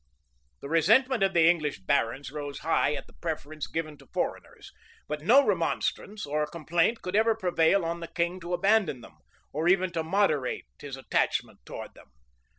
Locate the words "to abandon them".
8.39-9.19